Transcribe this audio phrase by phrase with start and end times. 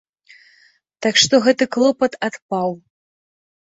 [1.05, 2.69] Так што гэты клопат адпаў.